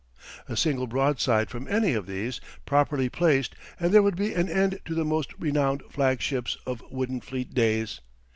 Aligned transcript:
A 0.49 0.57
single 0.57 0.87
broadside 0.87 1.51
from 1.51 1.67
any 1.67 1.93
of 1.93 2.07
these, 2.07 2.41
properly 2.65 3.07
placed, 3.07 3.53
and 3.79 3.93
there 3.93 4.01
would 4.01 4.15
be 4.15 4.33
an 4.33 4.49
end 4.49 4.79
to 4.85 4.95
the 4.95 5.05
most 5.05 5.31
renowned 5.37 5.83
flag 5.91 6.21
ships 6.23 6.57
of 6.65 6.81
wooden 6.89 7.21
fleet 7.21 7.53
days. 7.53 8.01